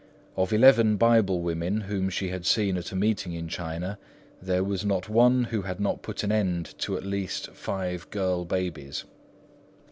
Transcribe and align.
Of 0.35 0.51
eleven 0.51 0.97
Bible 0.97 1.41
women 1.41 1.81
whom 1.81 2.09
she 2.09 2.29
had 2.29 2.43
seen 2.43 2.75
at 2.75 2.91
a 2.91 2.95
meeting 2.95 3.33
in 3.33 3.47
China, 3.47 3.99
there 4.41 4.63
was 4.63 4.83
not 4.83 5.09
one 5.09 5.43
who 5.43 5.61
had 5.61 5.79
not 5.79 6.01
put 6.01 6.23
an 6.23 6.31
end 6.31 6.73
to 6.79 6.97
at 6.97 7.05
least 7.05 7.51
five 7.51 8.09
girl 8.09 8.43
babies." 8.43 9.05